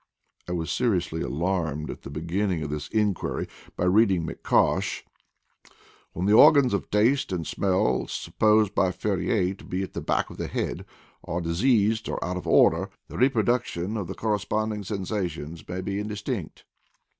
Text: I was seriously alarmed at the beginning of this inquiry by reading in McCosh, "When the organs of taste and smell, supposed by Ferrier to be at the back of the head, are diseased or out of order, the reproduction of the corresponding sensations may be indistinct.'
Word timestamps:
I 0.49 0.53
was 0.53 0.71
seriously 0.71 1.21
alarmed 1.21 1.91
at 1.91 2.01
the 2.01 2.09
beginning 2.09 2.63
of 2.63 2.71
this 2.71 2.87
inquiry 2.87 3.47
by 3.75 3.83
reading 3.83 4.21
in 4.21 4.25
McCosh, 4.27 5.03
"When 6.13 6.25
the 6.25 6.33
organs 6.33 6.73
of 6.73 6.89
taste 6.89 7.31
and 7.31 7.45
smell, 7.45 8.07
supposed 8.07 8.73
by 8.73 8.91
Ferrier 8.93 9.53
to 9.53 9.63
be 9.63 9.83
at 9.83 9.93
the 9.93 10.01
back 10.01 10.31
of 10.31 10.37
the 10.37 10.47
head, 10.47 10.85
are 11.23 11.39
diseased 11.39 12.09
or 12.09 12.25
out 12.25 12.35
of 12.35 12.47
order, 12.47 12.89
the 13.09 13.17
reproduction 13.19 13.95
of 13.95 14.07
the 14.07 14.15
corresponding 14.15 14.83
sensations 14.83 15.67
may 15.69 15.81
be 15.81 15.99
indistinct.' 15.99 16.65